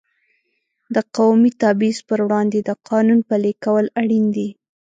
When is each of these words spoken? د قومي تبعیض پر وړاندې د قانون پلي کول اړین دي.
د 0.95 0.97
قومي 1.15 1.51
تبعیض 1.61 1.97
پر 2.09 2.19
وړاندې 2.25 2.59
د 2.63 2.69
قانون 2.89 3.19
پلي 3.29 3.53
کول 3.63 3.85
اړین 4.01 4.25
دي. 4.35 4.49